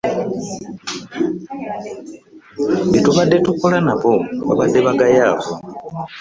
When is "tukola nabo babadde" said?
3.45-4.79